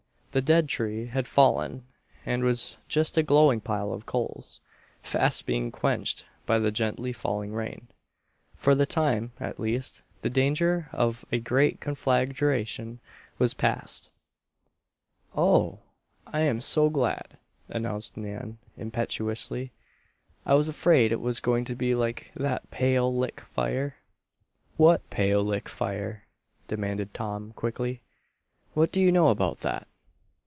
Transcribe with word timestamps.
The 0.33 0.41
dead 0.41 0.69
tree 0.69 1.07
had 1.07 1.27
fallen 1.27 1.83
and 2.25 2.41
was 2.41 2.77
just 2.87 3.17
a 3.17 3.21
glowing 3.21 3.59
pile 3.59 3.91
of 3.91 4.05
coals, 4.05 4.61
fast 5.01 5.45
being 5.45 5.73
quenched 5.73 6.25
by 6.45 6.57
the 6.57 6.71
gently 6.71 7.11
falling 7.11 7.51
rain. 7.51 7.89
For 8.55 8.73
the 8.73 8.85
time, 8.85 9.33
at 9.41 9.59
least, 9.59 10.03
the 10.21 10.29
danger 10.29 10.87
of 10.93 11.25
a 11.33 11.39
great 11.41 11.81
conflagration 11.81 13.01
was 13.39 13.53
past. 13.53 14.11
"Oh! 15.35 15.79
I 16.25 16.39
am 16.39 16.61
so 16.61 16.89
glad," 16.89 17.37
announced 17.67 18.15
Nan, 18.15 18.57
impetuously. 18.77 19.73
"I 20.45 20.53
was 20.55 20.69
afraid 20.69 21.11
it 21.11 21.19
was 21.19 21.41
going 21.41 21.65
to 21.65 21.75
be 21.75 21.93
like 21.93 22.31
that 22.37 22.71
Pale 22.71 23.13
Lick 23.17 23.41
fire." 23.53 23.97
"What 24.77 25.09
Pale 25.09 25.43
Lick 25.43 25.67
fire?" 25.67 26.23
demanded 26.69 27.13
Tom, 27.13 27.51
quickly. 27.51 28.01
"What 28.73 28.93
do 28.93 29.01
you 29.01 29.11
know 29.11 29.27
about 29.27 29.57
that?" 29.59 29.89